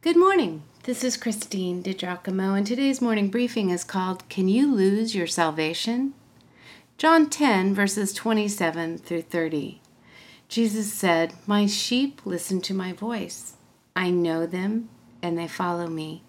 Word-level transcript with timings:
Good 0.00 0.16
morning. 0.16 0.62
This 0.84 1.02
is 1.02 1.16
Christine 1.16 1.82
DiGiacomo, 1.82 2.56
and 2.56 2.64
today's 2.64 3.02
morning 3.02 3.30
briefing 3.30 3.70
is 3.70 3.82
called 3.82 4.28
Can 4.28 4.46
You 4.46 4.72
Lose 4.72 5.12
Your 5.12 5.26
Salvation? 5.26 6.14
John 6.98 7.28
10, 7.28 7.74
verses 7.74 8.12
27 8.12 8.98
through 8.98 9.22
30. 9.22 9.80
Jesus 10.48 10.92
said, 10.92 11.34
My 11.48 11.66
sheep 11.66 12.20
listen 12.24 12.60
to 12.60 12.74
my 12.74 12.92
voice. 12.92 13.54
I 13.96 14.10
know 14.10 14.46
them, 14.46 14.88
and 15.20 15.36
they 15.36 15.48
follow 15.48 15.88
me. 15.88 16.22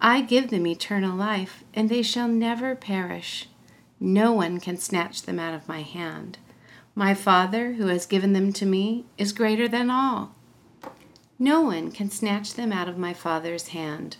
I 0.00 0.20
give 0.20 0.50
them 0.50 0.66
eternal 0.66 1.16
life, 1.16 1.62
and 1.72 1.88
they 1.88 2.02
shall 2.02 2.26
never 2.26 2.74
perish. 2.74 3.48
No 4.00 4.32
one 4.32 4.58
can 4.58 4.76
snatch 4.76 5.22
them 5.22 5.38
out 5.38 5.54
of 5.54 5.68
my 5.68 5.82
hand. 5.82 6.38
My 6.96 7.14
Father, 7.14 7.74
who 7.74 7.86
has 7.86 8.06
given 8.06 8.32
them 8.32 8.52
to 8.54 8.66
me, 8.66 9.04
is 9.16 9.32
greater 9.32 9.68
than 9.68 9.88
all. 9.88 10.34
No 11.38 11.60
one 11.60 11.92
can 11.92 12.10
snatch 12.10 12.54
them 12.54 12.72
out 12.72 12.88
of 12.88 12.98
my 12.98 13.14
Father's 13.14 13.68
hand. 13.68 14.16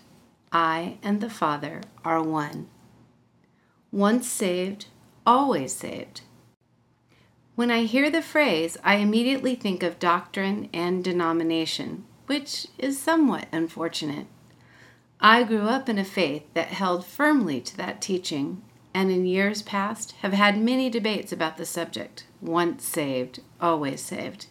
I 0.52 0.98
and 1.02 1.20
the 1.20 1.28
Father 1.28 1.82
are 2.04 2.22
one. 2.22 2.68
Once 3.90 4.28
saved, 4.28 4.86
always 5.26 5.74
saved. 5.74 6.20
When 7.56 7.72
I 7.72 7.82
hear 7.84 8.08
the 8.08 8.22
phrase, 8.22 8.76
I 8.84 8.96
immediately 8.96 9.56
think 9.56 9.82
of 9.82 9.98
doctrine 9.98 10.68
and 10.72 11.02
denomination, 11.02 12.04
which 12.26 12.68
is 12.78 13.00
somewhat 13.00 13.48
unfortunate. 13.50 14.28
I 15.20 15.42
grew 15.42 15.62
up 15.62 15.88
in 15.88 15.98
a 15.98 16.04
faith 16.04 16.44
that 16.54 16.68
held 16.68 17.04
firmly 17.04 17.60
to 17.62 17.76
that 17.78 18.00
teaching, 18.00 18.62
and 18.94 19.10
in 19.10 19.26
years 19.26 19.62
past 19.62 20.12
have 20.20 20.32
had 20.32 20.60
many 20.60 20.88
debates 20.88 21.32
about 21.32 21.56
the 21.56 21.66
subject 21.66 22.26
once 22.40 22.84
saved, 22.84 23.40
always 23.60 24.00
saved. 24.00 24.46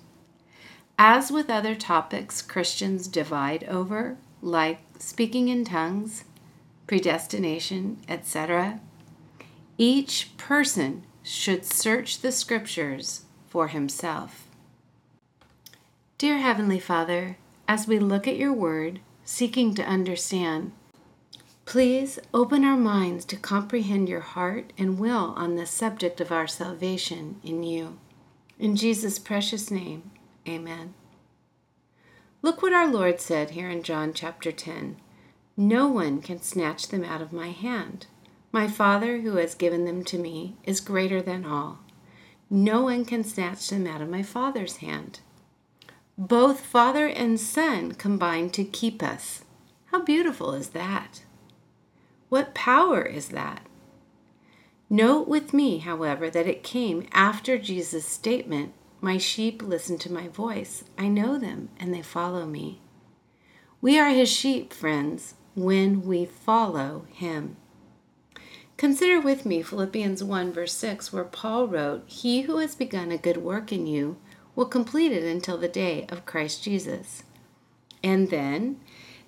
As 1.00 1.32
with 1.32 1.50
other 1.50 1.76
topics 1.76 2.42
Christians 2.42 3.08
divide 3.08 3.64
over, 3.66 4.18
like 4.42 4.80
speaking 4.98 5.48
in 5.48 5.64
tongues, 5.64 6.24
predestination, 6.88 8.00
etc., 8.08 8.80
each 9.78 10.36
person 10.38 11.04
should 11.22 11.66
search 11.66 12.22
the 12.22 12.32
scriptures 12.32 13.26
for 13.48 13.68
himself. 13.68 14.48
Dear 16.18 16.40
Heavenly 16.40 16.80
Father, 16.80 17.38
as 17.68 17.88
we 17.88 18.00
look 18.00 18.28
at 18.28 18.38
your 18.38 18.54
word, 18.54 19.00
seeking 19.24 19.76
to 19.76 19.84
understand. 19.84 20.72
Please 21.66 22.18
open 22.34 22.64
our 22.64 22.78
minds 22.78 23.26
to 23.26 23.36
comprehend 23.36 24.08
your 24.08 24.22
heart 24.22 24.72
and 24.78 24.98
will 24.98 25.34
on 25.36 25.56
the 25.56 25.66
subject 25.66 26.22
of 26.22 26.32
our 26.32 26.48
salvation 26.48 27.42
in 27.44 27.62
you. 27.62 28.00
In 28.58 28.78
Jesus' 28.78 29.20
precious 29.20 29.70
name, 29.70 30.10
amen. 30.48 30.94
Look 32.42 32.62
what 32.62 32.74
our 32.74 32.88
Lord 32.88 33.20
said 33.20 33.52
here 33.52 33.70
in 33.70 33.84
John 33.84 34.14
chapter 34.14 34.52
10 34.52 34.98
No 35.56 35.88
one 35.88 36.22
can 36.22 36.42
snatch 36.42 36.88
them 36.88 37.04
out 37.04 37.22
of 37.22 37.34
my 37.34 37.50
hand. 37.50 38.08
My 38.52 38.68
Father, 38.68 39.20
who 39.20 39.36
has 39.38 39.56
given 39.56 39.86
them 39.86 40.04
to 40.06 40.18
me, 40.18 40.56
is 40.64 40.80
greater 40.80 41.22
than 41.22 41.46
all. 41.46 41.80
No 42.50 42.82
one 42.84 43.04
can 43.04 43.24
snatch 43.24 43.70
them 43.70 43.86
out 43.86 44.02
of 44.02 44.10
my 44.10 44.24
Father's 44.24 44.78
hand. 44.78 45.20
Both 46.18 46.62
Father 46.62 47.08
and 47.08 47.40
Son 47.40 47.92
combine 47.92 48.50
to 48.52 48.64
keep 48.64 49.04
us. 49.04 49.44
How 49.88 50.02
beautiful 50.02 50.54
is 50.54 50.70
that? 50.70 51.24
What 52.30 52.56
power 52.56 53.04
is 53.04 53.30
that? 53.30 53.62
Note 54.90 55.28
with 55.28 55.54
me, 55.54 55.80
however, 55.80 56.30
that 56.30 56.48
it 56.48 56.64
came 56.64 57.08
after 57.12 57.58
Jesus' 57.58 58.06
statement, 58.06 58.74
My 59.00 59.18
sheep 59.18 59.62
listen 59.62 59.98
to 60.00 60.12
my 60.12 60.28
voice. 60.28 60.84
I 60.98 61.08
know 61.08 61.38
them, 61.38 61.70
and 61.80 61.94
they 61.94 62.02
follow 62.02 62.46
me. 62.46 62.82
We 63.80 64.00
are 64.00 64.10
his 64.10 64.30
sheep, 64.30 64.74
friends, 64.74 65.36
when 65.56 66.04
we 66.04 66.26
follow 66.26 67.06
him. 67.12 67.58
Consider 68.76 69.20
with 69.20 69.46
me 69.46 69.62
Philippians 69.62 70.24
1, 70.24 70.52
verse 70.52 70.74
6, 70.74 71.14
where 71.14 71.24
Paul 71.24 71.68
wrote, 71.68 72.04
He 72.08 72.42
who 72.42 72.58
has 72.58 72.76
begun 72.76 73.12
a 73.12 73.18
good 73.18 73.38
work 73.38 73.72
in 73.72 73.86
you 73.86 74.18
will 74.56 74.66
complete 74.66 75.12
it 75.12 75.24
until 75.24 75.58
the 75.58 75.68
day 75.68 76.06
of 76.10 76.26
Christ 76.26 76.64
Jesus. 76.64 77.24
And 78.04 78.30
then, 78.30 78.80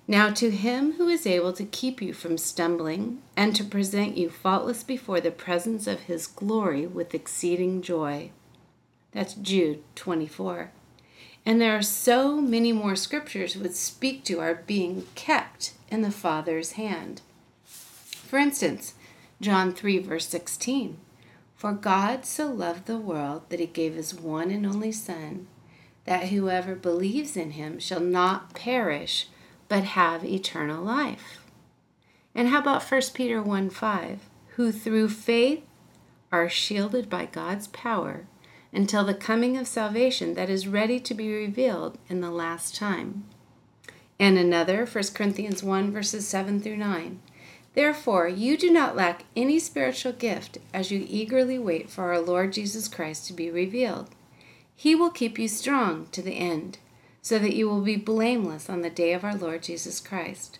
now 0.08 0.30
to 0.30 0.50
him 0.50 0.94
who 0.94 1.08
is 1.08 1.26
able 1.26 1.52
to 1.52 1.64
keep 1.64 2.02
you 2.02 2.12
from 2.12 2.38
stumbling 2.38 3.22
and 3.36 3.54
to 3.54 3.62
present 3.62 4.16
you 4.16 4.30
faultless 4.30 4.82
before 4.82 5.20
the 5.20 5.30
presence 5.30 5.86
of 5.86 6.00
his 6.00 6.26
glory 6.26 6.86
with 6.86 7.14
exceeding 7.14 7.82
joy. 7.82 8.32
That's 9.12 9.34
Jude 9.34 9.82
24. 9.96 10.70
And 11.44 11.60
there 11.60 11.76
are 11.76 11.82
so 11.82 12.40
many 12.40 12.72
more 12.72 12.96
scriptures 12.96 13.56
which 13.56 13.72
speak 13.72 14.24
to 14.24 14.40
our 14.40 14.54
being 14.54 15.06
kept 15.14 15.72
in 15.90 16.02
the 16.02 16.10
Father's 16.10 16.72
hand. 16.72 17.22
For 17.64 18.38
instance, 18.38 18.94
John 19.40 19.72
3, 19.72 19.98
verse 19.98 20.26
16. 20.26 20.98
For 21.56 21.72
God 21.72 22.24
so 22.24 22.46
loved 22.46 22.86
the 22.86 22.98
world 22.98 23.42
that 23.48 23.60
he 23.60 23.66
gave 23.66 23.94
his 23.94 24.14
one 24.14 24.50
and 24.50 24.64
only 24.64 24.92
Son, 24.92 25.46
that 26.04 26.28
whoever 26.28 26.74
believes 26.74 27.36
in 27.36 27.52
him 27.52 27.78
shall 27.78 28.00
not 28.00 28.54
perish, 28.54 29.28
but 29.68 29.84
have 29.84 30.24
eternal 30.24 30.82
life. 30.82 31.40
And 32.34 32.48
how 32.48 32.60
about 32.60 32.82
1 32.82 33.00
Peter 33.14 33.42
1 33.42 33.70
5? 33.70 34.20
Who 34.56 34.72
through 34.72 35.08
faith 35.08 35.62
are 36.30 36.48
shielded 36.48 37.10
by 37.10 37.26
God's 37.26 37.66
power 37.68 38.26
until 38.72 39.04
the 39.04 39.14
coming 39.14 39.56
of 39.56 39.66
salvation 39.66 40.34
that 40.34 40.50
is 40.50 40.68
ready 40.68 41.00
to 41.00 41.14
be 41.14 41.32
revealed 41.32 41.98
in 42.08 42.20
the 42.20 42.30
last 42.30 42.74
time. 42.74 43.24
And 44.18 44.38
another, 44.38 44.86
1 44.86 45.04
Corinthians 45.14 45.62
1 45.62 45.90
verses 45.90 46.28
7 46.28 46.60
through 46.60 46.76
9. 46.76 47.20
Therefore, 47.74 48.28
you 48.28 48.56
do 48.56 48.70
not 48.70 48.96
lack 48.96 49.24
any 49.36 49.58
spiritual 49.58 50.12
gift 50.12 50.58
as 50.74 50.90
you 50.90 51.06
eagerly 51.08 51.58
wait 51.58 51.88
for 51.88 52.12
our 52.12 52.20
Lord 52.20 52.52
Jesus 52.52 52.88
Christ 52.88 53.26
to 53.26 53.32
be 53.32 53.50
revealed. 53.50 54.10
He 54.74 54.94
will 54.94 55.10
keep 55.10 55.38
you 55.38 55.46
strong 55.46 56.08
to 56.12 56.22
the 56.22 56.32
end, 56.34 56.78
so 57.22 57.38
that 57.38 57.54
you 57.54 57.68
will 57.68 57.82
be 57.82 57.96
blameless 57.96 58.68
on 58.68 58.82
the 58.82 58.90
day 58.90 59.12
of 59.12 59.24
our 59.24 59.36
Lord 59.36 59.62
Jesus 59.62 60.00
Christ. 60.00 60.58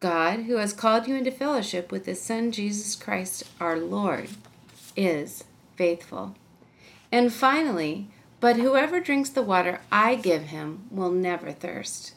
God, 0.00 0.40
who 0.40 0.56
has 0.56 0.72
called 0.72 1.06
you 1.06 1.14
into 1.14 1.30
fellowship 1.30 1.92
with 1.92 2.06
his 2.06 2.20
Son 2.20 2.52
Jesus 2.52 2.96
Christ 2.96 3.44
our 3.60 3.78
Lord, 3.78 4.30
is 4.96 5.44
faithful. 5.76 6.34
And 7.12 7.32
finally, 7.32 8.08
but 8.40 8.56
whoever 8.56 9.00
drinks 9.00 9.30
the 9.30 9.42
water 9.42 9.80
I 9.90 10.14
give 10.14 10.44
him 10.44 10.86
will 10.90 11.10
never 11.10 11.52
thirst. 11.52 12.14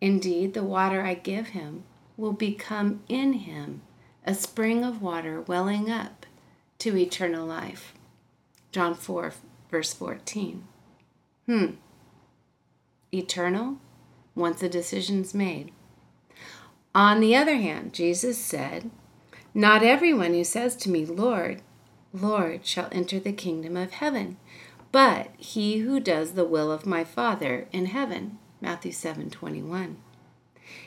Indeed, 0.00 0.54
the 0.54 0.64
water 0.64 1.02
I 1.02 1.14
give 1.14 1.48
him 1.48 1.84
will 2.16 2.32
become 2.32 3.02
in 3.08 3.34
him 3.34 3.82
a 4.26 4.34
spring 4.34 4.84
of 4.84 5.02
water 5.02 5.40
welling 5.40 5.90
up 5.90 6.26
to 6.78 6.96
eternal 6.96 7.46
life. 7.46 7.94
John 8.70 8.94
4, 8.94 9.32
verse 9.70 9.92
14. 9.92 10.64
Hmm. 11.46 11.66
Eternal 13.12 13.78
once 14.34 14.62
a 14.62 14.68
decision's 14.68 15.34
made. 15.34 15.72
On 16.94 17.20
the 17.20 17.36
other 17.36 17.56
hand, 17.56 17.92
Jesus 17.92 18.38
said, 18.38 18.90
Not 19.54 19.82
everyone 19.82 20.34
who 20.34 20.44
says 20.44 20.76
to 20.76 20.90
me, 20.90 21.04
Lord, 21.04 21.62
Lord, 22.12 22.66
shall 22.66 22.88
enter 22.92 23.18
the 23.18 23.32
kingdom 23.32 23.76
of 23.76 23.92
heaven, 23.92 24.36
but 24.90 25.30
he 25.38 25.78
who 25.78 25.98
does 26.00 26.32
the 26.32 26.44
will 26.44 26.70
of 26.70 26.86
my 26.86 27.04
Father 27.04 27.66
in 27.72 27.86
heaven. 27.86 28.38
Matthew 28.60 28.92
7 28.92 29.30
21. 29.30 29.96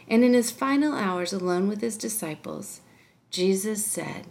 And 0.07 0.23
in 0.23 0.33
his 0.33 0.51
final 0.51 0.93
hours 0.93 1.33
alone 1.33 1.67
with 1.67 1.81
his 1.81 1.97
disciples, 1.97 2.81
Jesus 3.31 3.85
said, 3.85 4.27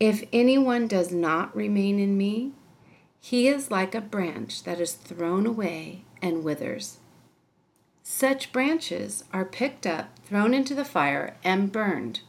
If 0.00 0.24
anyone 0.32 0.86
does 0.86 1.12
not 1.12 1.54
remain 1.54 1.98
in 1.98 2.16
me, 2.16 2.52
he 3.20 3.48
is 3.48 3.70
like 3.70 3.94
a 3.94 4.00
branch 4.00 4.62
that 4.64 4.80
is 4.80 4.92
thrown 4.92 5.46
away 5.46 6.04
and 6.22 6.44
withers. 6.44 6.98
Such 8.02 8.52
branches 8.52 9.24
are 9.32 9.44
picked 9.44 9.86
up, 9.86 10.18
thrown 10.24 10.52
into 10.54 10.74
the 10.74 10.84
fire, 10.84 11.36
and 11.42 11.72
burned. 11.72 12.20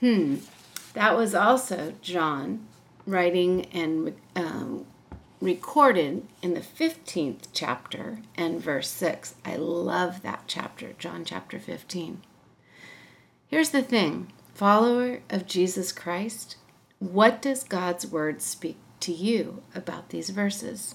Hmm, 0.00 0.36
that 0.94 1.16
was 1.16 1.34
also 1.34 1.94
John 2.02 2.66
writing 3.06 3.66
and 3.66 4.14
um, 4.36 4.86
recorded 5.40 6.26
in 6.40 6.54
the 6.54 6.60
15th 6.60 7.48
chapter 7.52 8.18
and 8.36 8.60
verse 8.60 8.88
6. 8.88 9.34
I 9.44 9.56
love 9.56 10.22
that 10.22 10.44
chapter, 10.46 10.92
John 10.98 11.24
chapter 11.24 11.58
15. 11.58 12.22
Here's 13.48 13.70
the 13.70 13.82
thing 13.82 14.32
follower 14.54 15.20
of 15.30 15.46
Jesus 15.46 15.92
Christ, 15.92 16.56
what 16.98 17.42
does 17.42 17.64
God's 17.64 18.06
word 18.06 18.40
speak 18.40 18.76
to 19.00 19.12
you 19.12 19.62
about 19.74 20.10
these 20.10 20.30
verses? 20.30 20.94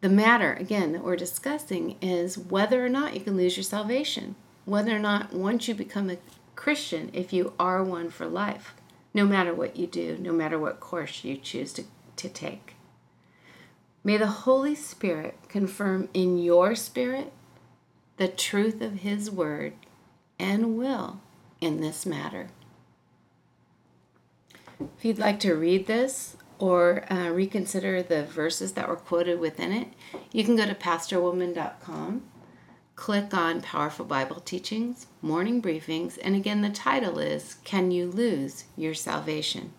The 0.00 0.08
matter, 0.08 0.54
again, 0.54 0.92
that 0.92 1.04
we're 1.04 1.16
discussing 1.16 1.96
is 2.00 2.38
whether 2.38 2.84
or 2.84 2.88
not 2.88 3.14
you 3.14 3.20
can 3.20 3.36
lose 3.36 3.56
your 3.56 3.64
salvation, 3.64 4.34
whether 4.64 4.96
or 4.96 4.98
not 4.98 5.32
once 5.32 5.68
you 5.68 5.74
become 5.74 6.10
a 6.10 6.16
Christian, 6.54 7.10
if 7.12 7.32
you 7.32 7.52
are 7.58 7.82
one 7.82 8.10
for 8.10 8.26
life, 8.26 8.74
no 9.14 9.26
matter 9.26 9.54
what 9.54 9.76
you 9.76 9.86
do, 9.86 10.16
no 10.18 10.32
matter 10.32 10.58
what 10.58 10.80
course 10.80 11.24
you 11.24 11.36
choose 11.36 11.72
to 11.74 11.84
to 12.16 12.28
take. 12.28 12.76
May 14.04 14.16
the 14.16 14.26
Holy 14.26 14.74
Spirit 14.74 15.38
confirm 15.48 16.08
in 16.12 16.38
your 16.38 16.74
spirit 16.74 17.32
the 18.16 18.28
truth 18.28 18.80
of 18.80 19.00
His 19.00 19.30
word 19.30 19.74
and 20.38 20.76
will 20.76 21.20
in 21.60 21.80
this 21.80 22.04
matter. 22.04 22.48
If 24.80 25.04
you'd 25.04 25.18
like 25.18 25.38
to 25.40 25.54
read 25.54 25.86
this 25.86 26.36
or 26.58 27.04
uh, 27.12 27.30
reconsider 27.30 28.02
the 28.02 28.24
verses 28.24 28.72
that 28.72 28.88
were 28.88 28.96
quoted 28.96 29.38
within 29.38 29.72
it, 29.72 29.88
you 30.32 30.44
can 30.44 30.56
go 30.56 30.66
to 30.66 30.74
pastorwoman.com, 30.74 32.22
click 32.96 33.34
on 33.34 33.62
Powerful 33.62 34.04
Bible 34.04 34.40
Teachings, 34.40 35.06
Morning 35.20 35.62
Briefings, 35.62 36.18
and 36.22 36.36
again, 36.36 36.62
the 36.62 36.70
title 36.70 37.18
is 37.18 37.56
Can 37.64 37.90
You 37.90 38.10
Lose 38.10 38.64
Your 38.76 38.94
Salvation? 38.94 39.72